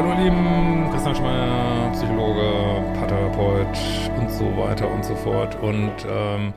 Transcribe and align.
hallo 0.00 0.14
Lieben, 0.14 0.88
Christian 0.90 1.14
Schmeier, 1.14 1.90
Psychologe, 1.92 2.82
Paartherapeut 2.94 3.78
und 4.18 4.30
so 4.30 4.56
weiter 4.56 4.90
und 4.90 5.04
so 5.04 5.14
fort. 5.14 5.60
Und 5.60 5.92
ähm, 6.08 6.54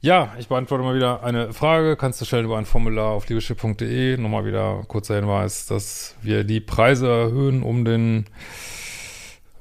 ja, 0.00 0.34
ich 0.36 0.48
beantworte 0.48 0.82
mal 0.82 0.96
wieder 0.96 1.22
eine 1.22 1.52
Frage. 1.52 1.94
Kannst 1.94 2.20
du 2.20 2.24
stellen 2.24 2.46
über 2.46 2.58
ein 2.58 2.64
Formular 2.64 3.10
auf 3.10 3.28
liebeschiff.de. 3.28 4.16
Nochmal 4.16 4.46
wieder 4.46 4.82
kurzer 4.88 5.14
Hinweis, 5.14 5.66
dass 5.66 6.16
wir 6.22 6.42
die 6.42 6.58
Preise 6.58 7.06
erhöhen 7.06 7.62
um 7.62 7.84
den 7.84 8.24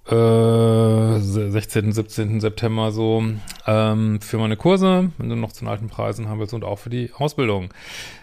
äh, 0.09 1.19
16., 1.19 1.91
17. 1.91 2.41
September 2.41 2.91
so 2.91 3.23
ähm, 3.67 4.19
für 4.19 4.39
meine 4.39 4.57
Kurse, 4.57 5.11
wenn 5.19 5.29
du 5.29 5.35
noch 5.35 5.51
zu 5.51 5.59
den 5.59 5.67
alten 5.67 5.89
Preisen 5.89 6.27
haben 6.27 6.39
willst 6.39 6.55
und 6.55 6.63
auch 6.63 6.79
für 6.79 6.89
die 6.89 7.11
Ausbildung. 7.15 7.71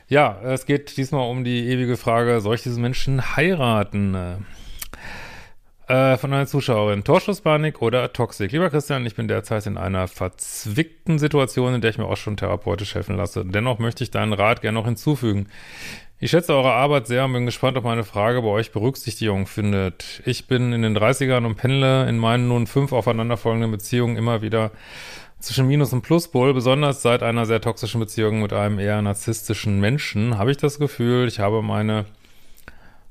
Ja, 0.09 0.41
es 0.43 0.67
geht 0.67 0.97
diesmal 0.97 1.31
um 1.31 1.45
die 1.45 1.69
ewige 1.69 1.97
Frage, 1.97 2.41
soll 2.41 2.57
ich 2.57 2.65
diesen 2.65 2.83
Menschen 2.83 3.37
heiraten? 3.37 4.45
Äh, 5.93 6.17
von 6.17 6.33
einer 6.33 6.47
Zuschauerin. 6.47 7.05
Torschusspanik 7.05 7.83
oder 7.83 8.15
Toxik? 8.15 8.51
Lieber 8.51 8.71
Christian, 8.71 9.05
ich 9.05 9.15
bin 9.15 9.29
derzeit 9.29 9.67
in 9.67 9.77
einer 9.77 10.09
verzwickten 10.09 11.19
Situation, 11.19 11.75
in 11.75 11.83
der 11.83 11.91
ich 11.91 11.99
mir 11.99 12.07
auch 12.07 12.17
schon 12.17 12.39
therapeutisch 12.39 12.95
helfen 12.95 13.19
lasse. 13.19 13.45
Dennoch 13.45 13.79
möchte 13.79 14.03
ich 14.03 14.11
deinen 14.11 14.33
Rat 14.33 14.63
gerne 14.63 14.79
noch 14.79 14.87
hinzufügen. 14.87 15.49
Ich 16.19 16.31
schätze 16.31 16.55
eure 16.55 16.73
Arbeit 16.73 17.09
sehr 17.09 17.27
und 17.27 17.35
bin 17.35 17.45
gespannt, 17.45 17.77
ob 17.77 17.85
meine 17.85 18.05
Frage 18.05 18.41
bei 18.41 18.49
euch 18.49 18.73
Berücksichtigung 18.73 19.47
findet. 19.47 20.23
Ich 20.25 20.47
bin 20.47 20.73
in 20.73 20.81
den 20.81 20.97
30ern 20.97 21.45
und 21.45 21.57
pendle 21.57 22.09
in 22.09 22.17
meinen 22.17 22.49
nun 22.49 22.67
fünf 22.67 22.93
aufeinanderfolgenden 22.93 23.71
Beziehungen 23.71 24.17
immer 24.17 24.41
wieder 24.41 24.71
zwischen 25.41 25.67
Minus- 25.67 25.93
und 25.93 26.01
Pluspol. 26.01 26.55
Besonders 26.55 27.03
seit 27.03 27.23
einer 27.23 27.45
sehr 27.45 27.61
toxischen 27.61 28.01
Beziehung 28.01 28.41
mit 28.41 28.55
einem 28.55 28.79
eher 28.79 29.03
narzisstischen 29.03 29.79
Menschen 29.79 30.39
habe 30.39 30.53
ich 30.53 30.57
das 30.57 30.79
Gefühl, 30.79 31.29
ich 31.29 31.39
habe 31.39 31.61
meine 31.61 32.07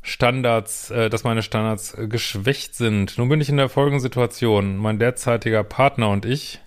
Standards, 0.02 0.90
äh, 0.92 1.10
dass 1.10 1.24
meine 1.24 1.44
Standards 1.44 1.94
äh, 1.98 2.08
geschwächt 2.08 2.76
sind. 2.76 3.18
Nun 3.18 3.30
bin 3.30 3.42
ich 3.42 3.50
in 3.50 3.58
der 3.58 3.70
folgenden 3.70 4.02
Situation. 4.02 4.78
Mein 4.78 5.00
derzeitiger 5.00 5.64
Partner 5.64 6.10
und 6.10 6.26
ich 6.26 6.60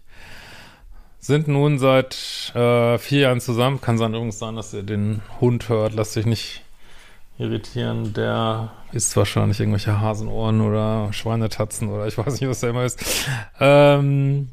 sind 1.18 1.48
nun 1.48 1.78
seit 1.78 2.52
äh, 2.54 2.98
vier 2.98 3.20
Jahren 3.20 3.40
zusammen. 3.40 3.80
Kann 3.80 3.96
sein 3.98 4.12
übrigens 4.12 4.38
sein, 4.38 4.56
dass 4.56 4.74
ihr 4.74 4.82
den 4.82 5.22
Hund 5.40 5.68
hört. 5.68 5.94
Lasst 5.94 6.16
euch 6.16 6.26
nicht 6.26 6.62
irritieren. 7.38 8.12
Der 8.12 8.72
isst 8.92 9.16
wahrscheinlich 9.16 9.58
irgendwelche 9.58 10.00
Hasenohren 10.00 10.60
oder 10.60 11.12
Schweinetatzen 11.12 11.88
oder 11.88 12.06
ich 12.06 12.16
weiß 12.18 12.40
nicht, 12.40 12.48
was 12.48 12.60
der 12.60 12.70
immer 12.70 12.84
ist. 12.84 13.26
Ähm, 13.58 14.50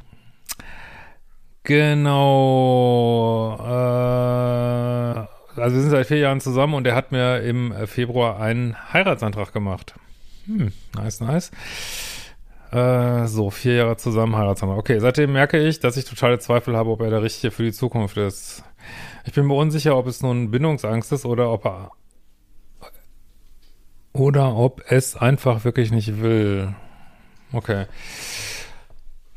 genau. 1.63 3.57
Äh, 3.59 4.10
also 5.61 5.75
wir 5.75 5.81
sind 5.81 5.91
seit 5.91 6.07
vier 6.07 6.17
Jahren 6.17 6.41
zusammen 6.41 6.73
und 6.73 6.87
er 6.87 6.95
hat 6.95 7.11
mir 7.11 7.41
im 7.41 7.73
Februar 7.87 8.39
einen 8.39 8.75
Heiratsantrag 8.93 9.53
gemacht. 9.53 9.95
Hm, 10.45 10.71
nice, 10.95 11.21
nice. 11.21 11.51
Äh, 12.71 13.27
so, 13.27 13.49
vier 13.49 13.75
Jahre 13.75 13.97
zusammen, 13.97 14.35
Heiratsantrag. 14.35 14.79
Okay, 14.79 14.99
seitdem 14.99 15.33
merke 15.33 15.57
ich, 15.59 15.79
dass 15.79 15.97
ich 15.97 16.05
totale 16.05 16.39
Zweifel 16.39 16.75
habe, 16.75 16.89
ob 16.89 17.01
er 17.01 17.09
der 17.09 17.21
Richtige 17.21 17.51
für 17.51 17.63
die 17.63 17.73
Zukunft 17.73 18.17
ist. 18.17 18.63
Ich 19.25 19.33
bin 19.33 19.45
mir 19.45 19.53
unsicher, 19.53 19.97
ob 19.97 20.07
es 20.07 20.21
nun 20.21 20.51
Bindungsangst 20.51 21.11
ist 21.11 21.25
oder 21.25 21.51
ob 21.51 21.65
er 21.65 21.91
oder 24.13 24.55
ob 24.55 24.83
es 24.89 25.15
einfach 25.15 25.63
wirklich 25.63 25.91
nicht 25.91 26.21
will. 26.21 26.73
Okay. 27.53 27.85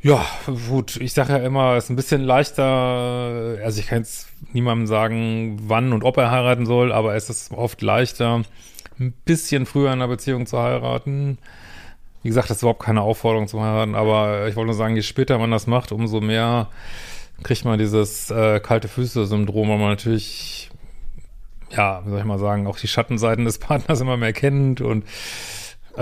Ja, 0.05 0.23
gut, 0.69 0.97
ich 0.97 1.13
sage 1.13 1.33
ja 1.33 1.39
immer, 1.39 1.77
es 1.77 1.85
ist 1.85 1.89
ein 1.89 1.95
bisschen 1.95 2.21
leichter, 2.21 3.57
also 3.63 3.79
ich 3.79 3.87
kann 3.87 3.97
jetzt 4.03 4.27
niemandem 4.53 4.85
sagen, 4.85 5.57
wann 5.63 5.93
und 5.93 6.03
ob 6.03 6.17
er 6.17 6.29
heiraten 6.29 6.67
soll, 6.67 6.91
aber 6.91 7.15
es 7.15 7.31
ist 7.31 7.51
oft 7.51 7.81
leichter, 7.81 8.43
ein 8.99 9.13
bisschen 9.25 9.65
früher 9.65 9.87
in 9.87 9.93
einer 9.93 10.07
Beziehung 10.07 10.45
zu 10.45 10.59
heiraten, 10.59 11.39
wie 12.21 12.27
gesagt, 12.27 12.51
das 12.51 12.57
ist 12.57 12.61
überhaupt 12.61 12.83
keine 12.83 13.01
Aufforderung 13.01 13.47
zum 13.47 13.61
Heiraten, 13.61 13.95
aber 13.95 14.47
ich 14.47 14.55
wollte 14.55 14.67
nur 14.67 14.75
sagen, 14.75 14.95
je 14.95 15.01
später 15.01 15.39
man 15.39 15.49
das 15.49 15.65
macht, 15.65 15.91
umso 15.91 16.21
mehr 16.21 16.67
kriegt 17.41 17.65
man 17.65 17.79
dieses 17.79 18.29
äh, 18.29 18.59
kalte 18.59 18.87
Füße-Syndrom, 18.87 19.69
weil 19.69 19.79
man 19.79 19.89
natürlich, 19.89 20.69
ja, 21.71 22.05
wie 22.05 22.11
soll 22.11 22.19
ich 22.19 22.25
mal 22.25 22.37
sagen, 22.37 22.67
auch 22.67 22.77
die 22.77 22.87
Schattenseiten 22.87 23.45
des 23.45 23.57
Partners 23.57 24.01
immer 24.01 24.17
mehr 24.17 24.33
kennt 24.33 24.81
und 24.81 25.03
äh, 25.97 26.01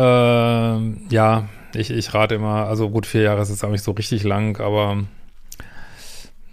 ja, 1.10 1.48
ich, 1.76 1.92
ich 1.92 2.14
rate 2.14 2.36
immer, 2.36 2.68
also 2.68 2.90
gut, 2.90 3.06
vier 3.06 3.22
Jahre 3.22 3.42
ist 3.42 3.50
jetzt 3.50 3.64
auch 3.64 3.70
nicht 3.70 3.84
so 3.84 3.92
richtig 3.92 4.24
lang, 4.24 4.60
aber 4.60 5.04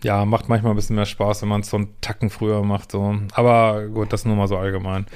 ja, 0.03 0.25
macht 0.25 0.48
manchmal 0.48 0.72
ein 0.72 0.76
bisschen 0.76 0.97
mehr 0.97 1.06
Spaß, 1.06 1.42
wenn 1.42 1.48
man 1.48 1.60
es 1.60 1.70
so 1.70 1.76
einen 1.76 2.00
Tacken 2.00 2.31
früher 2.31 2.62
macht, 2.62 2.92
so. 2.92 3.16
Aber 3.32 3.86
gut, 3.88 4.12
das 4.12 4.25
nur 4.25 4.36
mal 4.36 4.48
so 4.48 4.56
allgemein. 4.56 5.06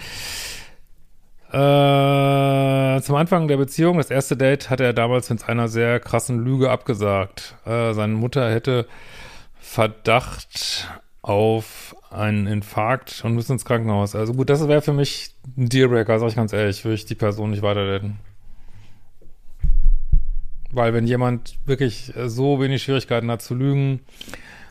Äh, 1.50 3.00
zum 3.02 3.14
Anfang 3.14 3.48
der 3.48 3.56
Beziehung, 3.56 3.96
das 3.96 4.10
erste 4.10 4.36
Date, 4.36 4.70
hat 4.70 4.80
er 4.80 4.92
damals 4.92 5.30
mit 5.30 5.48
einer 5.48 5.68
sehr 5.68 6.00
krassen 6.00 6.44
Lüge 6.44 6.70
abgesagt. 6.70 7.56
Äh, 7.64 7.94
seine 7.94 8.14
Mutter 8.14 8.50
hätte 8.50 8.86
Verdacht 9.60 10.88
auf 11.22 11.96
einen 12.10 12.46
Infarkt 12.46 13.22
und 13.24 13.34
müssen 13.34 13.52
ins 13.52 13.64
Krankenhaus. 13.64 14.14
Also 14.14 14.34
gut, 14.34 14.50
das 14.50 14.66
wäre 14.68 14.82
für 14.82 14.92
mich 14.92 15.34
ein 15.56 15.68
Dealbreaker, 15.68 16.18
sag 16.18 16.28
ich 16.28 16.36
ganz 16.36 16.52
ehrlich, 16.52 16.84
würde 16.84 16.96
ich 16.96 17.06
die 17.06 17.14
Person 17.14 17.50
nicht 17.50 17.62
weiterdaten. 17.62 18.18
Weil 20.74 20.92
wenn 20.92 21.06
jemand 21.06 21.58
wirklich 21.66 22.12
so 22.26 22.60
wenig 22.60 22.82
Schwierigkeiten 22.82 23.30
hat 23.30 23.42
zu 23.42 23.54
lügen, 23.54 24.00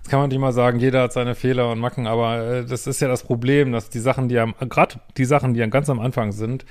das 0.04 0.10
kann 0.10 0.20
man 0.20 0.30
nicht 0.30 0.40
mal 0.40 0.52
sagen, 0.52 0.80
jeder 0.80 1.04
hat 1.04 1.14
seine 1.14 1.34
Fehler 1.34 1.72
und 1.72 1.80
Macken, 1.80 2.08
aber 2.08 2.46
äh, 2.46 2.66
das 2.66 2.88
ist 2.88 3.00
ja 3.00 3.08
das 3.08 3.24
Problem, 3.24 3.72
dass 3.72 3.90
die 3.90 4.00
Sachen, 4.00 4.28
die 4.28 4.38
am, 4.38 4.54
gerade 4.60 4.96
die 5.16 5.24
Sachen, 5.24 5.54
die 5.54 5.62
ganz 5.70 5.90
am 5.90 6.02
Anfang 6.02 6.34
sind, 6.34 6.66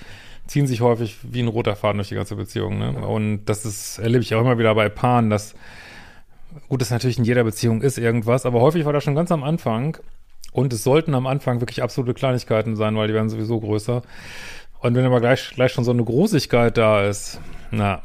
ziehen 0.46 0.66
sich 0.66 0.82
häufig 0.82 1.16
wie 1.22 1.40
ein 1.40 1.48
roter 1.48 1.74
Faden 1.74 1.96
durch 1.96 2.08
die 2.08 2.14
ganze 2.14 2.36
Beziehung. 2.36 2.78
Ne? 2.78 2.92
Und 2.92 3.46
das 3.46 3.64
ist, 3.64 3.98
erlebe 3.98 4.22
ich 4.22 4.34
auch 4.34 4.40
immer 4.42 4.58
wieder 4.58 4.74
bei 4.74 4.90
Paaren, 4.90 5.30
dass, 5.30 5.54
gut, 6.68 6.82
das 6.82 6.90
natürlich 6.90 7.16
in 7.16 7.24
jeder 7.24 7.42
Beziehung 7.44 7.80
ist 7.80 7.96
irgendwas, 7.96 8.44
aber 8.44 8.60
häufig 8.60 8.84
war 8.84 8.92
das 8.92 9.02
schon 9.02 9.14
ganz 9.14 9.32
am 9.32 9.44
Anfang 9.44 9.96
und 10.52 10.70
es 10.74 10.84
sollten 10.84 11.14
am 11.14 11.26
Anfang 11.26 11.60
wirklich 11.60 11.82
absolute 11.82 12.12
Kleinigkeiten 12.12 12.76
sein, 12.76 12.96
weil 12.96 13.08
die 13.08 13.14
werden 13.14 13.30
sowieso 13.30 13.58
größer. 13.60 14.02
Und 14.80 14.94
wenn 14.94 15.06
aber 15.06 15.20
gleich, 15.20 15.52
gleich 15.54 15.72
schon 15.72 15.84
so 15.84 15.92
eine 15.92 16.04
Großigkeit 16.04 16.76
da 16.76 17.04
ist, 17.04 17.40
na, 17.70 18.02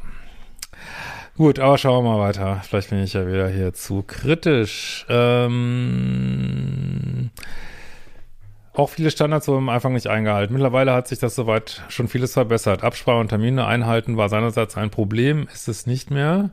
Gut, 1.38 1.58
aber 1.60 1.78
schauen 1.78 2.04
wir 2.04 2.16
mal 2.16 2.18
weiter. 2.18 2.60
Vielleicht 2.64 2.90
bin 2.90 3.00
ich 3.00 3.12
ja 3.12 3.24
wieder 3.28 3.48
hier 3.48 3.72
zu 3.72 4.02
kritisch. 4.02 5.06
Ähm, 5.08 5.70
auch 8.72 8.90
viele 8.90 9.12
Standards 9.12 9.46
wurden 9.46 9.58
am 9.58 9.68
Anfang 9.68 9.92
nicht 9.92 10.08
eingehalten. 10.08 10.52
Mittlerweile 10.52 10.92
hat 10.92 11.06
sich 11.06 11.20
das 11.20 11.36
soweit 11.36 11.84
schon 11.90 12.08
vieles 12.08 12.32
verbessert. 12.32 12.82
Absprache 12.82 13.20
und 13.20 13.28
Termine 13.28 13.68
einhalten 13.68 14.16
war 14.16 14.28
seinerseits 14.28 14.76
ein 14.76 14.90
Problem, 14.90 15.46
ist 15.52 15.68
es 15.68 15.86
nicht 15.86 16.10
mehr. 16.10 16.50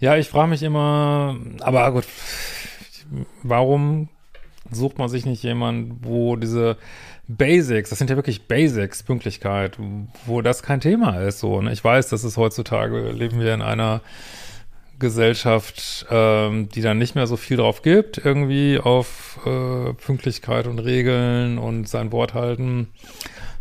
Ja, 0.00 0.16
ich 0.16 0.30
frage 0.30 0.48
mich 0.48 0.62
immer, 0.62 1.36
aber 1.60 1.92
gut, 1.92 2.06
warum 3.42 4.08
sucht 4.70 4.98
man 4.98 5.08
sich 5.08 5.24
nicht 5.24 5.42
jemand, 5.42 6.04
wo 6.04 6.36
diese 6.36 6.76
Basics, 7.28 7.90
das 7.90 7.98
sind 7.98 8.10
ja 8.10 8.16
wirklich 8.16 8.48
Basics, 8.48 9.02
Pünktlichkeit, 9.02 9.78
wo 10.26 10.40
das 10.40 10.62
kein 10.62 10.80
Thema 10.80 11.20
ist. 11.20 11.40
So, 11.40 11.60
ne? 11.60 11.72
Ich 11.72 11.84
weiß, 11.84 12.08
dass 12.08 12.24
es 12.24 12.36
heutzutage 12.36 13.10
leben 13.10 13.40
wir 13.40 13.52
in 13.54 13.62
einer 13.62 14.00
Gesellschaft, 14.98 16.06
ähm, 16.10 16.68
die 16.70 16.80
dann 16.80 16.98
nicht 16.98 17.14
mehr 17.14 17.26
so 17.26 17.36
viel 17.36 17.58
drauf 17.58 17.82
gibt, 17.82 18.18
irgendwie 18.18 18.78
auf 18.78 19.38
äh, 19.46 19.92
Pünktlichkeit 19.92 20.66
und 20.66 20.80
Regeln 20.80 21.58
und 21.58 21.88
sein 21.88 22.10
Wort 22.10 22.34
halten. 22.34 22.88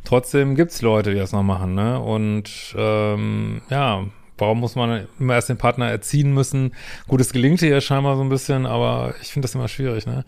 Trotzdem 0.04 0.56
gibt's 0.56 0.82
Leute, 0.82 1.12
die 1.12 1.20
das 1.20 1.34
noch 1.34 1.44
machen, 1.44 1.76
ne? 1.76 2.00
Und 2.00 2.74
ähm, 2.78 3.62
ja, 3.70 4.06
warum 4.38 4.60
muss 4.62 4.76
man 4.76 5.08
immer 5.20 5.36
erst 5.36 5.50
den 5.50 5.58
Partner 5.58 5.90
erziehen 5.90 6.34
müssen? 6.34 6.74
Gut, 7.08 7.22
es 7.22 7.34
gelingt 7.34 7.60
hier 7.60 7.82
scheinbar 7.82 8.16
so 8.16 8.24
ein 8.24 8.30
bisschen, 8.30 8.66
aber 8.66 9.14
ich 9.22 9.34
finde 9.34 9.46
das 9.46 9.56
immer 9.56 9.68
schwierig, 9.68 10.08
ne? 10.08 10.24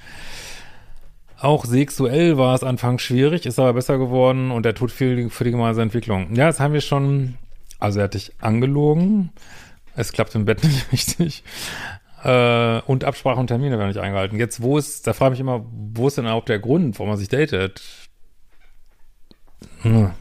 Auch 1.41 1.65
sexuell 1.65 2.37
war 2.37 2.55
es 2.55 2.63
anfangs 2.63 3.01
schwierig, 3.01 3.45
ist 3.45 3.59
aber 3.59 3.73
besser 3.73 3.97
geworden 3.97 4.51
und 4.51 4.65
er 4.65 4.75
tut 4.75 4.91
viel 4.91 5.29
für 5.29 5.43
die 5.43 5.51
gemeinsame 5.51 5.83
Entwicklung. 5.83 6.35
Ja, 6.35 6.47
das 6.47 6.59
haben 6.59 6.73
wir 6.73 6.81
schon, 6.81 7.35
also 7.79 7.99
er 7.99 8.05
hat 8.05 8.13
dich 8.13 8.33
angelogen, 8.39 9.31
es 9.95 10.11
klappt 10.11 10.35
im 10.35 10.45
Bett 10.45 10.63
nicht 10.91 10.91
richtig 10.91 11.43
äh, 12.23 12.81
und 12.81 13.03
Absprache 13.03 13.39
und 13.39 13.47
Termine 13.47 13.77
werden 13.77 13.89
nicht 13.89 13.99
eingehalten. 13.99 14.37
Jetzt, 14.37 14.61
wo 14.61 14.77
ist, 14.77 15.07
da 15.07 15.13
frage 15.13 15.33
ich 15.33 15.39
mich 15.39 15.47
immer, 15.47 15.65
wo 15.71 16.07
ist 16.07 16.17
denn 16.17 16.25
überhaupt 16.25 16.49
der 16.49 16.59
Grund, 16.59 16.97
warum 16.99 17.09
man 17.09 17.17
sich 17.17 17.29
datet? 17.29 17.81
Hm. 19.81 20.11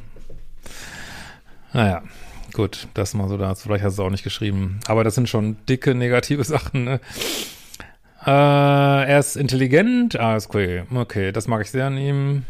Naja, 1.73 2.03
gut, 2.53 2.89
das 2.95 3.15
mal 3.15 3.29
so 3.29 3.37
dazu. 3.37 3.65
Vielleicht 3.65 3.85
hast 3.85 3.99
du 3.99 4.03
es 4.03 4.07
auch 4.07 4.11
nicht 4.11 4.25
geschrieben. 4.25 4.81
Aber 4.87 5.05
das 5.05 5.15
sind 5.15 5.29
schon 5.29 5.57
dicke 5.67 5.95
negative 5.95 6.45
Sachen, 6.45 6.85
ne? 6.85 7.01
Äh, 8.29 8.31
er 9.09 9.19
ist 9.19 9.37
intelligent. 9.37 10.21
Ah, 10.21 10.37
ist 10.37 10.51
okay. 10.51 10.83
Okay, 10.95 11.33
das 11.33 11.49
mag 11.49 11.63
ich 11.63 11.71
sehr 11.71 11.87
an 11.87 11.97
ihm. 11.97 12.45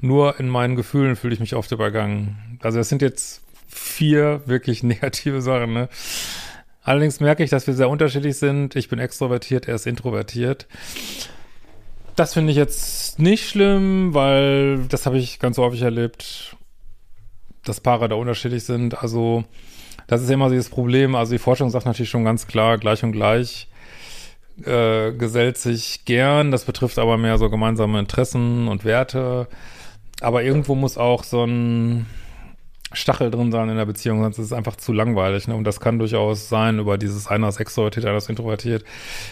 Nur 0.00 0.38
in 0.38 0.48
meinen 0.48 0.76
Gefühlen 0.76 1.16
fühle 1.16 1.34
ich 1.34 1.40
mich 1.40 1.56
oft 1.56 1.72
übergangen. 1.72 2.58
Also 2.62 2.78
das 2.78 2.88
sind 2.88 3.02
jetzt 3.02 3.42
vier 3.66 4.42
wirklich 4.46 4.82
negative 4.84 5.42
Sachen, 5.42 5.72
ne? 5.72 5.88
Allerdings 6.84 7.18
merke 7.18 7.42
ich, 7.42 7.50
dass 7.50 7.66
wir 7.66 7.74
sehr 7.74 7.88
unterschiedlich 7.88 8.36
sind. 8.36 8.76
Ich 8.76 8.88
bin 8.88 9.00
extrovertiert, 9.00 9.66
er 9.66 9.74
ist 9.74 9.86
introvertiert. 9.88 10.68
Das 12.14 12.34
finde 12.34 12.52
ich 12.52 12.56
jetzt 12.56 13.18
nicht 13.18 13.48
schlimm, 13.48 14.14
weil 14.14 14.84
das 14.88 15.06
habe 15.06 15.18
ich 15.18 15.40
ganz 15.40 15.58
häufig 15.58 15.82
erlebt. 15.82 16.56
dass 17.64 17.80
Paare 17.80 18.08
da 18.08 18.14
unterschiedlich 18.14 18.64
sind. 18.64 19.02
Also 19.02 19.44
das 20.06 20.22
ist 20.22 20.30
immer 20.30 20.48
dieses 20.50 20.68
Problem. 20.68 21.16
Also 21.16 21.32
die 21.32 21.38
Forschung 21.38 21.70
sagt 21.70 21.86
natürlich 21.86 22.10
schon 22.10 22.24
ganz 22.24 22.46
klar, 22.46 22.78
gleich 22.78 23.02
und 23.02 23.12
gleich 23.12 23.68
äh, 24.62 25.12
gesellt 25.12 25.58
sich 25.58 26.04
gern. 26.04 26.50
Das 26.50 26.64
betrifft 26.64 26.98
aber 26.98 27.16
mehr 27.16 27.38
so 27.38 27.50
gemeinsame 27.50 27.98
Interessen 27.98 28.68
und 28.68 28.84
Werte. 28.84 29.48
Aber 30.20 30.42
irgendwo 30.42 30.74
muss 30.74 30.96
auch 30.96 31.24
so 31.24 31.44
ein 31.44 32.06
Stachel 32.92 33.30
drin 33.30 33.50
sein 33.50 33.68
in 33.68 33.76
der 33.76 33.86
Beziehung, 33.86 34.22
sonst 34.22 34.38
ist 34.38 34.46
es 34.46 34.52
einfach 34.52 34.76
zu 34.76 34.92
langweilig. 34.92 35.48
Ne? 35.48 35.56
Und 35.56 35.64
das 35.64 35.80
kann 35.80 35.98
durchaus 35.98 36.48
sein 36.48 36.78
über 36.78 36.98
dieses 36.98 37.26
einer 37.26 37.48
ist 37.48 37.60
extrovertiert, 37.60 38.06
einer 38.06 38.18
ist 38.18 38.30
introvertiert. 38.30 38.84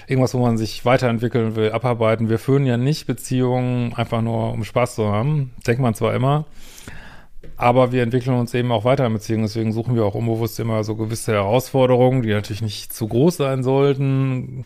Irgendwas, 0.07 0.35
wo 0.35 0.39
man 0.39 0.59
sich 0.59 0.85
weiterentwickeln 0.85 1.57
will, 1.57 1.73
abarbeiten. 1.73 2.29
Wir 2.29 2.39
führen 2.39 2.67
ja 2.67 2.77
nicht 2.77 3.07
Beziehungen 3.07 3.95
einfach 3.95 4.23
nur, 4.23 4.53
um 4.53 4.65
Spaß 4.65 4.97
zu 4.97 5.09
haben. 5.13 5.53
Denkt 5.67 5.81
man 5.81 5.95
zwar 5.95 6.15
immer. 6.15 6.47
Aber 7.57 7.93
wir 7.93 8.03
entwickeln 8.03 8.37
uns 8.37 8.55
eben 8.55 8.73
auch 8.73 8.85
weiter 8.85 9.07
in 9.07 9.13
Beziehungen. 9.13 9.45
Deswegen 9.45 9.73
suchen 9.73 9.95
wir 9.95 10.05
auch 10.05 10.15
unbewusst 10.15 10.59
immer 10.59 10.83
so 10.85 10.97
gewisse 10.97 11.33
Herausforderungen, 11.33 12.23
die 12.23 12.31
natürlich 12.31 12.63
nicht 12.63 12.93
zu 12.93 13.07
groß 13.07 13.37
sein 13.37 13.63
sollten. 13.63 14.65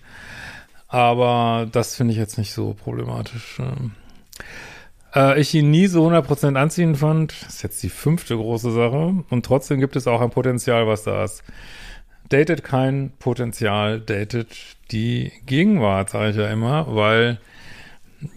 Aber 0.89 1.69
das 1.71 1.97
finde 1.97 2.13
ich 2.13 2.19
jetzt 2.19 2.39
nicht 2.39 2.53
so 2.53 2.75
problematisch. 2.75 3.61
Äh, 5.15 5.41
ich 5.41 5.53
ihn 5.55 5.71
nie 5.71 5.87
so 5.87 6.07
100% 6.07 6.57
anziehend 6.57 6.99
fand. 6.99 7.35
Das 7.43 7.57
ist 7.57 7.63
jetzt 7.63 7.83
die 7.83 7.89
fünfte 7.89 8.37
große 8.37 8.71
Sache. 8.71 9.25
Und 9.29 9.47
trotzdem 9.47 9.81
gibt 9.81 9.97
es 9.97 10.07
auch 10.07 10.21
ein 10.21 10.31
Potenzial, 10.31 10.87
was 10.87 11.03
da 11.05 11.25
ist. 11.25 11.43
Datet 12.29 12.63
kein 12.65 13.13
Potenzial, 13.19 14.01
datet 14.01 14.57
die 14.91 15.33
Gegenwart, 15.47 16.11
sage 16.11 16.31
ich 16.31 16.37
ja 16.37 16.49
immer, 16.49 16.95
weil 16.95 17.39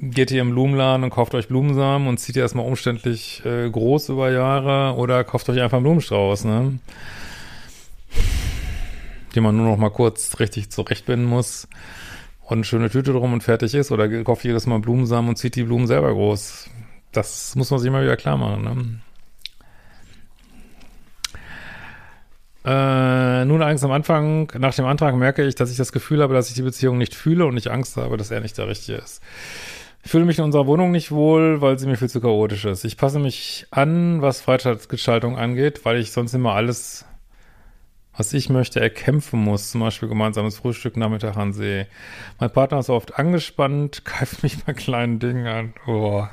geht 0.01 0.29
ihr 0.29 0.41
im 0.41 0.51
Blumenladen 0.51 1.03
und 1.03 1.09
kauft 1.09 1.33
euch 1.33 1.47
Blumensamen 1.47 2.07
und 2.07 2.19
zieht 2.19 2.35
ihr 2.35 2.43
erstmal 2.43 2.65
umständlich 2.65 3.43
äh, 3.45 3.69
groß 3.69 4.09
über 4.09 4.29
Jahre 4.29 4.95
oder 4.95 5.23
kauft 5.23 5.49
euch 5.49 5.59
einfach 5.59 5.77
einen 5.77 5.85
Blumenstrauß, 5.85 6.45
ne? 6.45 6.79
Den 9.35 9.43
man 9.43 9.55
nur 9.55 9.67
noch 9.67 9.77
mal 9.77 9.89
kurz 9.89 10.39
richtig 10.39 10.69
zurechtbinden 10.69 11.27
muss 11.27 11.67
und 12.49 12.57
eine 12.57 12.63
schöne 12.63 12.89
Tüte 12.89 13.13
drum 13.13 13.31
und 13.31 13.43
fertig 13.43 13.75
ist 13.75 13.91
oder 13.91 14.23
kauft 14.23 14.43
jedes 14.43 14.65
Mal 14.65 14.79
Blumensamen 14.79 15.29
und 15.29 15.35
zieht 15.35 15.55
die 15.55 15.63
Blumen 15.63 15.85
selber 15.85 16.11
groß. 16.11 16.69
Das 17.11 17.55
muss 17.55 17.69
man 17.69 17.79
sich 17.79 17.87
immer 17.87 18.01
wieder 18.01 18.17
klar 18.17 18.37
machen, 18.37 18.63
ne? 18.63 18.99
Äh, 22.65 23.45
nun 23.45 23.61
allerdings 23.61 23.83
am 23.83 23.91
Anfang, 23.91 24.51
nach 24.57 24.75
dem 24.75 24.85
Antrag 24.85 25.15
merke 25.15 25.45
ich, 25.45 25.55
dass 25.55 25.71
ich 25.71 25.77
das 25.77 25.91
Gefühl 25.91 26.21
habe, 26.21 26.33
dass 26.33 26.49
ich 26.49 26.55
die 26.55 26.61
Beziehung 26.61 26.97
nicht 26.97 27.15
fühle 27.15 27.45
und 27.45 27.55
ich 27.55 27.71
Angst 27.71 27.95
habe, 27.97 28.17
dass 28.17 28.31
er 28.31 28.41
nicht 28.41 28.57
der 28.57 28.67
Richtige 28.67 28.97
ist. 28.97 29.21
Ich 30.03 30.11
fühle 30.11 30.25
mich 30.25 30.39
in 30.39 30.45
unserer 30.45 30.67
Wohnung 30.67 30.91
nicht 30.91 31.11
wohl, 31.11 31.61
weil 31.61 31.77
sie 31.77 31.87
mir 31.87 31.97
viel 31.97 32.09
zu 32.09 32.19
chaotisch 32.19 32.65
ist. 32.65 32.83
Ich 32.83 32.97
passe 32.97 33.19
mich 33.19 33.67
an, 33.71 34.21
was 34.21 34.41
Freizeitgestaltung 34.41 35.37
angeht, 35.37 35.85
weil 35.85 35.97
ich 35.97 36.11
sonst 36.11 36.33
immer 36.33 36.53
alles, 36.53 37.05
was 38.19 38.33
ich 38.33 38.49
möchte, 38.49 38.81
erkämpfen 38.81 39.39
muss. 39.39 39.71
Zum 39.71 39.79
Beispiel 39.79 40.09
gemeinsames 40.09 40.57
Frühstück 40.57 40.97
Nachmittag 40.97 41.37
an 41.37 41.53
See. 41.53 41.87
Mein 42.37 42.51
Partner 42.51 42.79
ist 42.79 42.89
oft 42.89 43.17
angespannt, 43.17 44.03
greift 44.05 44.43
mich 44.43 44.63
bei 44.65 44.73
kleinen 44.73 45.19
Dingen 45.19 45.47
an. 45.47 45.73
Oh. 45.87 46.25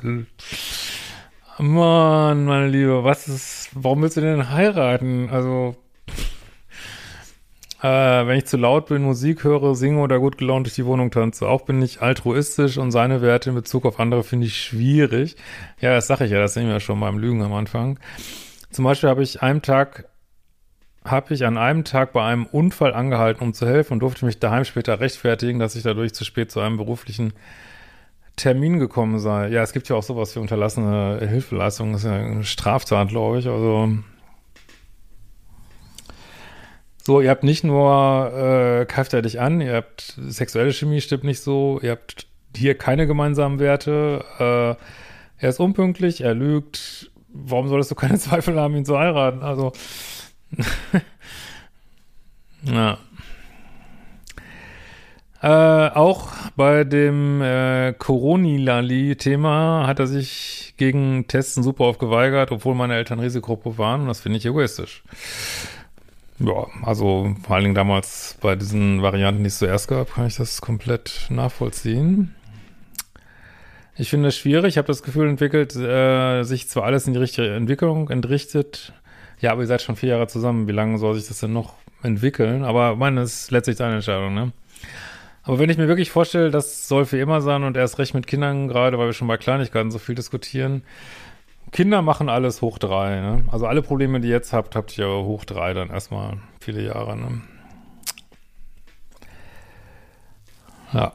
Mann, 1.59 2.45
meine 2.45 2.69
Liebe, 2.69 3.05
was 3.05 3.29
ist, 3.29 3.71
warum 3.73 4.03
willst 4.03 4.17
du 4.17 4.21
denn 4.21 4.51
heiraten? 4.51 5.31
Also, 5.31 5.77
äh, 7.83 7.87
wenn 8.27 8.39
ich 8.39 8.47
zu 8.47 8.57
laut 8.57 8.87
bin, 8.87 9.03
Musik 9.03 9.45
höre, 9.45 9.77
singe 9.77 10.01
oder 10.01 10.19
gut 10.19 10.39
gelaunt 10.39 10.67
durch 10.67 10.75
die 10.75 10.87
Wohnung 10.87 11.13
tanze. 11.13 11.49
Auch 11.49 11.63
bin 11.63 11.81
ich 11.81 12.03
altruistisch 12.03 12.79
und 12.79 12.91
seine 12.91 13.23
Werte 13.23 13.51
in 13.51 13.55
Bezug 13.55 13.87
auf 13.87 14.01
andere 14.01 14.25
finde 14.25 14.47
ich 14.47 14.61
schwierig. 14.61 15.37
Ja, 15.81 15.95
das 15.95 16.09
sage 16.09 16.25
ich 16.25 16.33
ja, 16.33 16.41
das 16.41 16.55
sehen 16.55 16.67
wir 16.67 16.75
ja 16.75 16.81
schon 16.81 16.99
beim 16.99 17.17
Lügen 17.17 17.43
am 17.43 17.55
Anfang. 17.55 18.01
Zum 18.73 18.85
Beispiel 18.85 19.09
habe 19.09 19.23
ich 19.23 19.41
einem 19.41 19.63
Tag 19.63 20.09
habe 21.11 21.35
ich 21.35 21.45
an 21.45 21.59
einem 21.59 21.85
Tag 21.85 22.13
bei 22.13 22.25
einem 22.25 22.47
Unfall 22.47 22.95
angehalten, 22.95 23.43
um 23.43 23.55
zu 23.55 23.67
helfen 23.67 23.95
und 23.95 24.01
durfte 24.01 24.25
mich 24.25 24.39
daheim 24.39 24.65
später 24.65 25.01
rechtfertigen, 25.01 25.59
dass 25.59 25.77
ich 25.77 25.83
dadurch 25.83 26.15
zu 26.15 26.25
spät 26.25 26.51
zu 26.51 26.61
einem 26.61 26.77
beruflichen 26.77 27.33
Termin 28.37 28.79
gekommen 28.79 29.19
sei. 29.19 29.49
Ja, 29.49 29.63
es 29.63 29.73
gibt 29.73 29.89
ja 29.89 29.97
auch 29.97 30.03
sowas 30.03 30.35
wie 30.37 30.41
unterlassene 30.41 31.27
Hilfeleistungen, 31.27 31.93
das 31.95 32.05
ist 32.05 32.11
ja 32.11 32.17
eine 32.17 32.45
Straftat, 32.45 33.09
glaube 33.09 33.39
ich. 33.39 33.47
Also 33.47 33.99
so, 37.03 37.21
ihr 37.21 37.31
habt 37.31 37.45
nicht 37.45 37.63
nur, 37.63 38.33
äh, 38.35 38.85
greift 38.87 39.15
er 39.15 39.23
dich 39.23 39.41
an, 39.41 39.61
ihr 39.61 39.75
habt 39.75 40.19
sexuelle 40.27 40.73
Chemie 40.73 41.01
stimmt 41.01 41.25
nicht 41.25 41.41
so, 41.41 41.79
ihr 41.81 41.93
habt 41.93 42.27
hier 42.55 42.77
keine 42.77 43.07
gemeinsamen 43.07 43.59
Werte, 43.59 44.25
äh, 44.39 44.83
er 45.39 45.49
ist 45.49 45.61
unpünktlich, 45.61 46.23
er 46.23 46.35
lügt, 46.35 47.11
warum 47.29 47.69
solltest 47.69 47.91
du 47.91 47.95
keine 47.95 48.19
Zweifel 48.19 48.59
haben, 48.59 48.75
ihn 48.75 48.85
zu 48.85 48.99
heiraten? 48.99 49.43
Also, 49.43 49.73
ja. 52.63 52.99
Äh, 55.43 55.91
auch 55.95 56.33
bei 56.57 56.85
dem 56.85 57.43
äh, 57.43 57.93
Coronilali-Thema 57.93 59.87
hat 59.87 59.99
er 60.01 60.07
sich 60.07 60.75
gegen 60.77 61.29
Testen 61.29 61.63
super 61.63 61.85
oft 61.85 62.01
geweigert, 62.01 62.51
obwohl 62.53 62.75
meine 62.75 62.97
Eltern 62.97 63.21
Risikogruppe 63.21 63.79
waren 63.79 64.03
und 64.03 64.09
das 64.09 64.21
finde 64.21 64.39
ich 64.39 64.47
egoistisch. 64.47 65.03
Ja, 66.39 66.67
also 66.83 67.35
vor 67.43 67.55
allen 67.55 67.65
Dingen 67.65 67.75
damals 67.75 68.37
bei 68.41 68.57
diesen 68.57 69.03
Varianten, 69.03 69.43
die 69.43 69.49
es 69.49 69.59
zuerst 69.59 69.89
gab, 69.89 70.15
kann 70.15 70.27
ich 70.27 70.37
das 70.37 70.61
komplett 70.61 71.27
nachvollziehen. 71.31 72.35
Ich 73.97 74.11
finde 74.11 74.29
es 74.29 74.37
schwierig. 74.37 74.75
Ich 74.75 74.79
habe 74.79 74.89
das 74.89 75.03
Gefühl 75.03 75.29
entwickelt, 75.29 75.75
äh, 75.75 76.43
sich 76.43 76.69
zwar 76.69 76.85
alles 76.85 77.07
in 77.07 77.15
die 77.15 77.19
richtige 77.19 77.55
Entwicklung 77.55 78.11
entrichtet. 78.11 78.93
Ja, 79.41 79.53
aber 79.53 79.63
ihr 79.63 79.67
seid 79.67 79.83
schon 79.83 79.97
vier 79.97 80.11
Jahre 80.11 80.29
zusammen. 80.29 80.67
Wie 80.69 80.73
lange 80.73 80.99
soll 80.99 81.15
sich 81.15 81.29
das 81.29 81.41
denn 81.41 81.53
noch 81.53 81.75
entwickeln? 82.03 82.65
Aber 82.65 82.97
meine 82.97 83.23
ist 83.23 83.51
letztlich 83.51 83.77
deine 83.77 83.97
Entscheidung, 83.97 84.35
ne? 84.35 84.53
Aber 85.43 85.59
wenn 85.59 85.71
ich 85.71 85.79
mir 85.79 85.87
wirklich 85.87 86.11
vorstelle, 86.11 86.51
das 86.51 86.89
soll 86.89 87.05
für 87.05 87.19
immer 87.19 87.41
sein 87.41 87.63
und 87.63 87.77
erst 87.77 87.99
recht 87.99 88.15
mit 88.15 88.27
Kindern, 88.27 88.67
gerade 88.67 88.99
weil 88.99 89.07
wir 89.07 89.13
schon 89.13 89.29
bei 89.29 89.37
Kleinigkeiten 89.37 89.93
so 89.93 89.99
viel 89.99 90.17
diskutieren, 90.17 90.83
Kinder 91.73 92.03
machen 92.03 92.29
alles 92.29 92.63
hoch 92.63 92.79
drei, 92.79 93.21
ne? 93.21 93.45
Also 93.51 93.67
alle 93.67 93.83
Probleme, 93.83 94.21
die 94.21 94.29
ihr 94.29 94.35
jetzt 94.35 94.53
habt, 94.53 94.75
habt 94.75 94.97
ihr 94.99 95.07
hoch 95.09 95.45
drei 95.45 95.75
dann 95.75 95.91
erstmal 95.91 96.39
viele 96.61 96.83
Jahre, 96.83 97.17
ne? 97.17 97.43
Ja. 100.93 101.13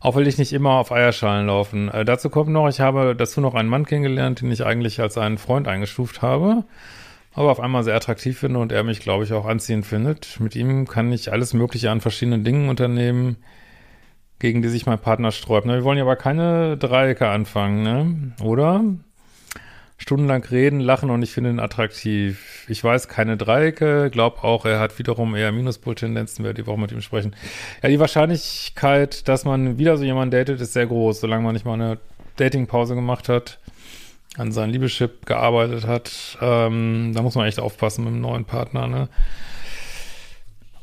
Auch 0.00 0.14
will 0.14 0.26
ich 0.26 0.38
nicht 0.38 0.52
immer 0.52 0.72
auf 0.72 0.92
Eierschalen 0.92 1.46
laufen. 1.46 1.88
Äh, 1.88 2.04
dazu 2.04 2.30
kommt 2.30 2.50
noch, 2.50 2.68
ich 2.68 2.80
habe 2.80 3.16
dazu 3.16 3.40
noch 3.40 3.54
einen 3.54 3.68
Mann 3.68 3.84
kennengelernt, 3.84 4.40
den 4.40 4.52
ich 4.52 4.64
eigentlich 4.64 5.00
als 5.00 5.18
einen 5.18 5.38
Freund 5.38 5.66
eingestuft 5.66 6.22
habe, 6.22 6.64
aber 7.34 7.50
auf 7.50 7.60
einmal 7.60 7.82
sehr 7.82 7.96
attraktiv 7.96 8.38
finde 8.38 8.60
und 8.60 8.72
er 8.72 8.84
mich, 8.84 9.00
glaube 9.00 9.24
ich, 9.24 9.32
auch 9.32 9.46
anziehend 9.46 9.86
findet. 9.86 10.38
Mit 10.40 10.54
ihm 10.54 10.86
kann 10.86 11.12
ich 11.12 11.32
alles 11.32 11.52
Mögliche 11.52 11.90
an 11.90 12.00
verschiedenen 12.00 12.44
Dingen 12.44 12.68
unternehmen, 12.68 13.36
gegen 14.38 14.62
die 14.62 14.68
sich 14.68 14.86
mein 14.86 15.00
Partner 15.00 15.32
sträubt. 15.32 15.66
Ne? 15.66 15.74
Wir 15.74 15.84
wollen 15.84 15.98
ja 15.98 16.04
aber 16.04 16.16
keine 16.16 16.76
Dreiecke 16.76 17.28
anfangen, 17.28 17.82
ne? 17.82 18.32
Oder? 18.44 18.84
Stundenlang 20.00 20.44
reden, 20.44 20.78
lachen 20.78 21.10
und 21.10 21.22
ich 21.22 21.32
finde 21.32 21.50
ihn 21.50 21.58
attraktiv. 21.58 22.64
Ich 22.68 22.82
weiß 22.82 23.08
keine 23.08 23.36
Dreiecke, 23.36 24.10
glaub 24.10 24.44
auch, 24.44 24.64
er 24.64 24.78
hat 24.78 24.96
wiederum 24.98 25.34
eher 25.34 25.50
Minuspol-Tendenzen, 25.50 26.44
werde 26.44 26.62
die 26.62 26.66
Woche 26.68 26.78
mit 26.80 26.92
ihm 26.92 27.02
sprechen. 27.02 27.34
Ja, 27.82 27.88
die 27.88 27.98
Wahrscheinlichkeit, 27.98 29.26
dass 29.26 29.44
man 29.44 29.76
wieder 29.78 29.96
so 29.96 30.04
jemanden 30.04 30.30
datet, 30.30 30.60
ist 30.60 30.72
sehr 30.72 30.86
groß, 30.86 31.20
solange 31.20 31.42
man 31.42 31.52
nicht 31.52 31.66
mal 31.66 31.74
eine 31.74 31.98
Datingpause 32.36 32.94
gemacht 32.94 33.28
hat, 33.28 33.58
an 34.36 34.52
seinem 34.52 34.70
Liebeschip 34.70 35.26
gearbeitet 35.26 35.84
hat. 35.84 36.38
Ähm, 36.40 37.12
da 37.12 37.22
muss 37.22 37.34
man 37.34 37.46
echt 37.46 37.58
aufpassen 37.58 38.04
mit 38.04 38.14
dem 38.14 38.20
neuen 38.20 38.44
Partner, 38.44 38.86
ne? 38.86 39.08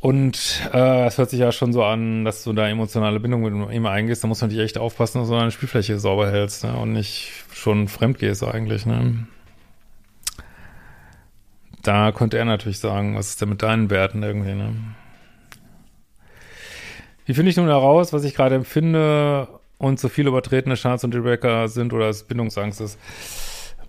Und 0.06 0.62
äh, 0.72 1.08
es 1.08 1.18
hört 1.18 1.32
sich 1.32 1.40
ja 1.40 1.52
schon 1.52 1.74
so 1.74 1.84
an, 1.84 2.26
dass 2.26 2.44
du 2.44 2.54
da 2.54 2.70
emotionale 2.70 3.20
Bindung 3.20 3.42
mit 3.42 3.74
ihm 3.74 3.88
eingehst. 3.88 4.24
Da 4.24 4.28
muss 4.28 4.40
man 4.40 4.52
dich 4.52 4.60
echt 4.60 4.78
aufpassen, 4.78 5.18
dass 5.18 5.30
du 5.30 5.34
deine 5.34 5.50
Spielfläche 5.50 5.98
sauber 5.98 6.30
hältst 6.30 6.64
ne? 6.64 6.78
und 6.78 6.94
nicht 6.94 7.32
schon 7.52 7.88
fremd 7.88 8.20
gehst 8.20 8.44
eigentlich. 8.44 8.86
Ne? 8.86 9.26
Da 11.82 12.12
könnte 12.12 12.38
er 12.38 12.46
natürlich 12.46 12.78
sagen, 12.78 13.16
was 13.16 13.30
ist 13.30 13.42
denn 13.42 13.50
mit 13.50 13.64
deinen 13.64 13.90
Werten 13.90 14.22
irgendwie. 14.22 14.54
Ne? 14.54 14.76
Wie 17.26 17.34
finde 17.34 17.50
ich 17.50 17.58
nun 17.58 17.66
heraus, 17.66 18.14
was 18.14 18.26
ich 18.26 18.36
gerade 18.36 18.54
empfinde 18.54 19.48
und 19.80 20.00
so 20.00 20.08
viele 20.08 20.30
übertretene 20.30 20.76
Charts 20.76 21.04
und 21.04 21.16
Dealbreaker 21.16 21.68
sind 21.68 21.94
oder 21.94 22.10
es 22.10 22.28
Bindungsangst 22.28 22.80
ist? 22.80 23.00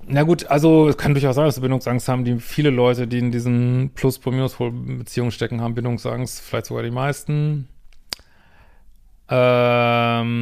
Na 0.09 0.23
gut, 0.23 0.47
also 0.47 0.89
es 0.89 0.97
kann 0.97 1.15
durchaus 1.15 1.35
sein, 1.35 1.47
dass 1.47 1.57
sie 1.57 1.61
Bindungsangst 1.61 2.09
haben. 2.09 2.25
Die 2.25 2.39
viele 2.39 2.71
Leute, 2.71 3.09
die 3.09 3.19
in 3.19 3.33
diesen 3.33 3.91
Plus-Minus-Beziehungen 3.95 5.33
stecken, 5.33 5.61
haben 5.61 5.75
Bindungsangst. 5.75 6.41
Vielleicht 6.41 6.67
sogar 6.67 6.85
die 6.85 6.93
meisten. 6.93 7.69
Ähm, 9.29 10.37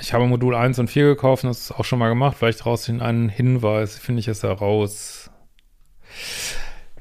ich 0.00 0.14
habe 0.14 0.26
Modul 0.26 0.54
1 0.54 0.78
und 0.78 0.88
4 0.88 1.04
gekauft 1.04 1.44
das 1.44 1.60
ist 1.64 1.72
auch 1.72 1.84
schon 1.84 1.98
mal 1.98 2.08
gemacht. 2.08 2.38
Vielleicht 2.38 2.64
raus 2.64 2.88
in 2.88 3.02
einen 3.02 3.28
Hinweis, 3.28 3.98
finde 3.98 4.20
ich 4.20 4.28
es 4.28 4.42
heraus. 4.42 5.30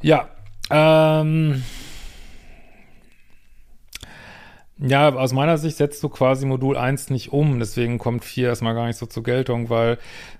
Ja, 0.02 0.28
ähm, 0.70 1.64
Ja, 4.82 5.10
aus 5.14 5.34
meiner 5.34 5.58
Sicht 5.58 5.76
setzt 5.76 6.02
du 6.04 6.10
quasi 6.10 6.46
Modul 6.46 6.78
1 6.78 7.10
nicht 7.10 7.34
um, 7.34 7.60
deswegen 7.60 7.98
kommt 7.98 8.24
4 8.24 8.48
erstmal 8.48 8.76
gar 8.76 8.88
nicht 8.88 8.96
so 8.98 9.06
zur 9.06 9.24
Geltung, 9.24 9.70
weil 9.70 9.98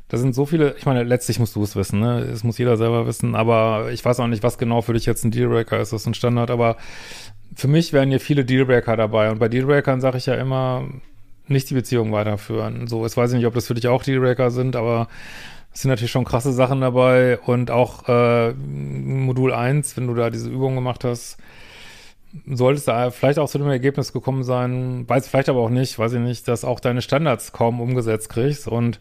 da 0.08 0.18
sind 0.18 0.34
so 0.34 0.46
viele, 0.46 0.76
ich 0.78 0.86
meine, 0.86 1.04
letztlich 1.04 1.40
musst 1.40 1.58
du 1.58 1.64
es 1.64 1.76
wissen, 1.76 2.00
ne? 2.00 2.20
Es 2.22 2.46
muss 2.46 2.58
jeder 2.58 2.78
selber 2.78 3.06
wissen, 3.06 3.36
aber 3.36 3.90
ich 3.92 4.04
weiß 4.04 4.20
auch 4.22 4.28
nicht, 4.28 4.42
was 4.42 4.58
genau 4.58 4.82
für 4.82 4.94
dich 4.94 5.06
jetzt 5.06 5.26
ein 5.26 5.32
Dealbreaker 5.32 5.80
ist, 5.80 5.92
das 5.92 6.02
ist 6.02 6.08
ein 6.08 6.14
Standard, 6.14 6.52
aber 6.52 6.78
für 7.54 7.68
mich 7.68 7.92
wären 7.92 8.10
hier 8.10 8.22
viele 8.22 8.46
Dealbreaker 8.46 8.96
dabei 8.96 9.30
und 9.30 9.40
bei 9.40 9.50
Dealbreakern 9.50 10.00
sage 10.00 10.18
ich 10.18 10.26
ja 10.26 10.36
immer, 10.36 10.88
nicht 11.48 11.70
die 11.70 11.74
Beziehung 11.74 12.14
weiterführen. 12.14 12.88
So, 12.88 13.04
jetzt 13.04 13.18
weiß 13.18 13.32
ich 13.32 13.38
nicht, 13.38 13.48
ob 13.48 13.56
das 13.56 13.68
für 13.68 13.74
dich 13.74 13.88
auch 13.90 14.04
Dealbreaker 14.04 14.52
sind, 14.52 14.78
aber 14.78 15.10
es 15.74 15.82
sind 15.82 15.90
natürlich 15.90 16.12
schon 16.12 16.26
krasse 16.26 16.54
Sachen 16.54 16.80
dabei 16.80 17.40
und 17.40 17.72
auch 17.72 18.08
äh, 18.08 18.54
Modul 18.54 19.54
1, 19.54 19.98
wenn 19.98 20.08
du 20.08 20.14
da 20.14 20.30
diese 20.30 20.50
Übung 20.50 20.76
gemacht 20.76 21.04
hast, 21.04 21.38
solltest 22.46 22.88
du 22.88 23.12
vielleicht 23.12 23.40
auch 23.40 23.50
zu 23.50 23.58
dem 23.58 23.68
Ergebnis 23.68 24.14
gekommen 24.14 24.44
sein, 24.44 25.08
weiß 25.08 25.28
vielleicht 25.28 25.50
aber 25.50 25.62
auch 25.62 25.70
nicht, 25.70 25.98
weiß 25.98 26.14
ich 26.14 26.20
nicht, 26.20 26.48
dass 26.48 26.64
auch 26.64 26.80
deine 26.80 27.02
Standards 27.02 27.52
kaum 27.52 27.82
umgesetzt 27.82 28.30
kriegst 28.30 28.68
und 28.68 29.00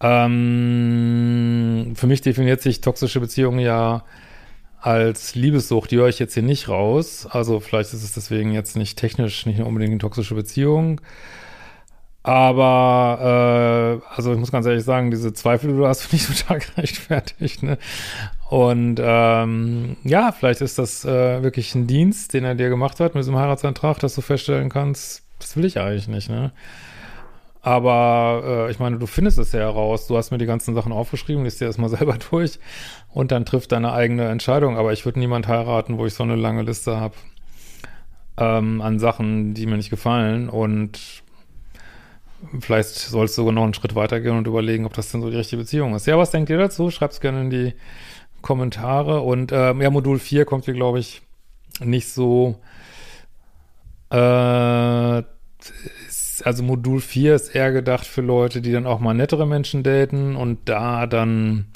ähm, 0.00 1.92
für 1.94 2.06
mich 2.06 2.20
definiert 2.20 2.60
sich 2.60 2.80
toxische 2.80 3.20
Beziehungen 3.20 3.60
ja 3.60 4.04
als 4.80 5.34
Liebessucht, 5.34 5.90
die 5.90 5.96
höre 5.96 6.08
ich 6.08 6.18
jetzt 6.18 6.34
hier 6.34 6.42
nicht 6.42 6.68
raus. 6.68 7.26
Also 7.28 7.60
vielleicht 7.60 7.92
ist 7.92 8.04
es 8.04 8.12
deswegen 8.12 8.52
jetzt 8.52 8.76
nicht 8.76 8.98
technisch 8.98 9.46
nicht 9.46 9.60
unbedingt 9.60 9.90
eine 9.90 9.98
toxische 9.98 10.34
Beziehung. 10.34 11.00
Aber 12.26 14.02
äh, 14.02 14.14
also 14.16 14.32
ich 14.32 14.38
muss 14.40 14.50
ganz 14.50 14.66
ehrlich 14.66 14.82
sagen, 14.82 15.12
diese 15.12 15.32
Zweifel, 15.32 15.70
die 15.70 15.76
du 15.76 15.86
hast, 15.86 16.02
finde 16.06 16.24
ich 16.28 16.40
total 16.40 16.58
gerechtfertigt. 16.58 17.62
Ne? 17.62 17.78
Und 18.50 19.00
ähm, 19.00 19.96
ja, 20.02 20.32
vielleicht 20.32 20.60
ist 20.60 20.76
das 20.76 21.04
äh, 21.04 21.44
wirklich 21.44 21.72
ein 21.76 21.86
Dienst, 21.86 22.34
den 22.34 22.42
er 22.42 22.56
dir 22.56 22.68
gemacht 22.68 22.98
hat 22.98 23.14
mit 23.14 23.22
diesem 23.22 23.36
Heiratsantrag, 23.36 24.00
dass 24.00 24.16
du 24.16 24.22
feststellen 24.22 24.70
kannst, 24.70 25.22
das 25.38 25.56
will 25.56 25.64
ich 25.64 25.78
eigentlich 25.78 26.08
nicht. 26.08 26.28
Ne? 26.28 26.50
Aber 27.62 28.42
äh, 28.44 28.70
ich 28.72 28.80
meine, 28.80 28.98
du 28.98 29.06
findest 29.06 29.38
es 29.38 29.52
ja 29.52 29.60
heraus. 29.60 30.08
Du 30.08 30.16
hast 30.16 30.32
mir 30.32 30.38
die 30.38 30.46
ganzen 30.46 30.74
Sachen 30.74 30.90
aufgeschrieben, 30.90 31.44
liest 31.44 31.60
dir 31.60 31.66
erstmal 31.66 31.90
selber 31.96 32.18
durch 32.30 32.58
und 33.12 33.30
dann 33.30 33.44
trifft 33.44 33.70
deine 33.70 33.92
eigene 33.92 34.24
Entscheidung. 34.30 34.76
Aber 34.76 34.92
ich 34.92 35.04
würde 35.04 35.20
niemand 35.20 35.46
heiraten, 35.46 35.96
wo 35.96 36.06
ich 36.06 36.14
so 36.14 36.24
eine 36.24 36.34
lange 36.34 36.62
Liste 36.62 36.98
habe 36.98 37.14
ähm, 38.36 38.80
an 38.80 38.98
Sachen, 38.98 39.54
die 39.54 39.66
mir 39.66 39.76
nicht 39.76 39.90
gefallen. 39.90 40.48
Und 40.48 41.22
vielleicht 42.60 42.90
sollst 42.90 43.36
du 43.36 43.42
sogar 43.42 43.52
noch 43.52 43.64
einen 43.64 43.74
Schritt 43.74 43.94
weitergehen 43.94 44.36
und 44.36 44.46
überlegen, 44.46 44.86
ob 44.86 44.94
das 44.94 45.10
denn 45.10 45.22
so 45.22 45.30
die 45.30 45.36
richtige 45.36 45.62
Beziehung 45.62 45.94
ist. 45.94 46.06
Ja, 46.06 46.18
was 46.18 46.30
denkt 46.30 46.50
ihr 46.50 46.58
dazu? 46.58 46.90
Schreibt 46.90 47.14
es 47.14 47.20
gerne 47.20 47.42
in 47.42 47.50
die 47.50 47.74
Kommentare. 48.42 49.20
Und 49.20 49.52
ähm, 49.52 49.80
ja, 49.80 49.90
Modul 49.90 50.18
4 50.18 50.44
kommt 50.44 50.64
hier, 50.66 50.74
glaube 50.74 50.98
ich, 50.98 51.22
nicht 51.80 52.08
so 52.08 52.56
äh, 54.10 55.22
also 56.44 56.62
Modul 56.62 57.00
4 57.00 57.34
ist 57.34 57.54
eher 57.54 57.72
gedacht 57.72 58.06
für 58.06 58.20
Leute, 58.20 58.60
die 58.60 58.72
dann 58.72 58.86
auch 58.86 59.00
mal 59.00 59.14
nettere 59.14 59.46
Menschen 59.46 59.82
daten 59.82 60.36
und 60.36 60.58
da 60.66 61.06
dann 61.06 61.66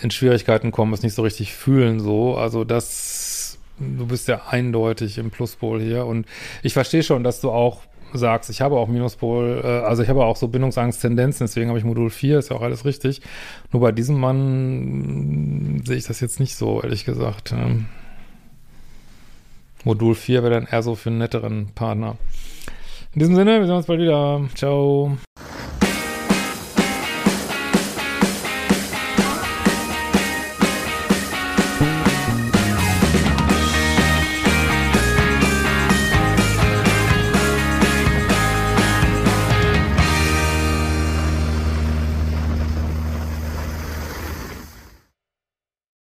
in 0.00 0.10
Schwierigkeiten 0.10 0.72
kommen, 0.72 0.92
es 0.92 1.02
nicht 1.02 1.14
so 1.14 1.22
richtig 1.22 1.54
fühlen 1.54 2.00
so. 2.00 2.36
Also 2.36 2.64
das, 2.64 3.58
du 3.78 4.06
bist 4.06 4.28
ja 4.28 4.42
eindeutig 4.48 5.18
im 5.18 5.30
Pluspol 5.30 5.80
hier 5.80 6.06
und 6.06 6.26
ich 6.62 6.72
verstehe 6.72 7.02
schon, 7.02 7.24
dass 7.24 7.40
du 7.40 7.50
auch 7.50 7.82
sagst, 8.12 8.50
ich 8.50 8.60
habe 8.60 8.76
auch 8.76 8.88
Minuspol, 8.88 9.62
äh, 9.64 9.66
also 9.66 10.02
ich 10.02 10.08
habe 10.08 10.24
auch 10.24 10.36
so 10.36 10.48
Bindungsangst-Tendenzen, 10.48 11.46
deswegen 11.46 11.68
habe 11.68 11.78
ich 11.78 11.84
Modul 11.84 12.10
4, 12.10 12.38
ist 12.38 12.50
ja 12.50 12.56
auch 12.56 12.62
alles 12.62 12.84
richtig. 12.84 13.20
Nur 13.72 13.80
bei 13.80 13.92
diesem 13.92 14.18
Mann 14.18 15.82
sehe 15.84 15.96
ich 15.96 16.04
das 16.04 16.20
jetzt 16.20 16.40
nicht 16.40 16.56
so, 16.56 16.82
ehrlich 16.82 17.04
gesagt. 17.04 17.52
Ähm. 17.52 17.86
Modul 19.84 20.14
4 20.14 20.42
wäre 20.42 20.54
dann 20.54 20.66
eher 20.66 20.82
so 20.82 20.94
für 20.94 21.10
einen 21.10 21.18
netteren 21.18 21.68
Partner. 21.74 22.16
In 23.14 23.20
diesem 23.20 23.34
Sinne, 23.34 23.58
wir 23.58 23.66
sehen 23.66 23.76
uns 23.76 23.86
bald 23.86 24.00
wieder. 24.00 24.42
Ciao. 24.54 25.16